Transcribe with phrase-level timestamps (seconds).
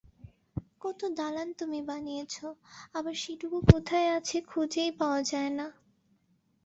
[0.81, 2.35] কত দালান তুমি বাড়িয়েছ,
[2.93, 5.67] আমার সেটুকু কোথায় আছে খুঁজেই পাওয়া যায় না।